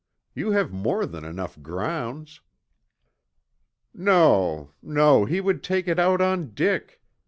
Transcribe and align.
You 0.33 0.49
have 0.49 0.71
more 0.73 1.05
than 1.05 1.23
enough 1.23 1.61
grounds." 1.61 2.41
"No, 3.93 4.71
no. 4.81 5.25
He 5.25 5.39
would 5.39 5.61
take 5.61 5.87
it 5.87 5.99
out 5.99 6.21
on 6.21 6.55
Dick. 6.55 7.03